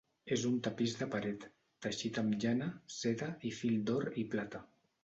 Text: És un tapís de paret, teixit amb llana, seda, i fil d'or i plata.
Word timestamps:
És 0.35 0.45
un 0.51 0.55
tapís 0.67 0.95
de 1.01 1.07
paret, 1.17 1.45
teixit 1.87 2.19
amb 2.23 2.41
llana, 2.45 2.71
seda, 2.99 3.33
i 3.53 3.57
fil 3.61 3.79
d'or 3.93 4.13
i 4.25 4.27
plata. 4.35 4.67